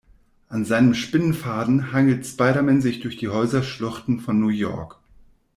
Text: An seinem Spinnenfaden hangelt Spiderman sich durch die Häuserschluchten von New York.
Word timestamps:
An 0.49 0.65
seinem 0.65 0.95
Spinnenfaden 0.95 1.91
hangelt 1.91 2.25
Spiderman 2.25 2.81
sich 2.81 3.01
durch 3.01 3.17
die 3.17 3.29
Häuserschluchten 3.29 4.19
von 4.19 4.39
New 4.39 4.47
York. 4.49 4.97